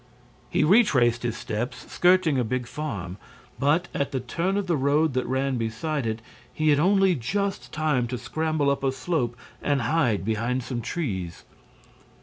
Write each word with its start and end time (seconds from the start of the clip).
He 0.49 0.63
retraced 0.63 1.21
his 1.21 1.37
steps, 1.37 1.87
skirting 1.93 2.39
a 2.39 2.43
big 2.43 2.65
farm. 2.65 3.17
But, 3.59 3.87
at 3.93 4.11
the 4.11 4.19
turn 4.19 4.57
of 4.57 4.65
the 4.65 4.75
road 4.75 5.13
that 5.13 5.27
ran 5.27 5.57
beside 5.59 6.07
it, 6.07 6.23
he 6.51 6.69
had 6.69 6.79
only 6.79 7.13
just 7.13 7.71
time 7.71 8.07
to 8.07 8.17
scramble 8.17 8.71
up 8.71 8.83
a 8.83 8.91
slope 8.91 9.37
and 9.61 9.83
hide 9.83 10.25
behind 10.25 10.63
some 10.63 10.81
trees. 10.81 11.43